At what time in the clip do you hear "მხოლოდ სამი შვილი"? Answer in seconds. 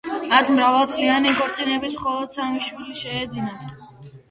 2.01-2.99